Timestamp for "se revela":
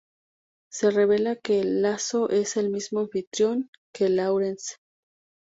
0.71-1.35